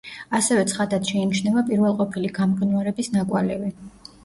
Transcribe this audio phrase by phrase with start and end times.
[0.37, 3.73] ასევე ცხადად შეიმჩნევა პირველყოფილი გამყინვარების ნაკვალევი.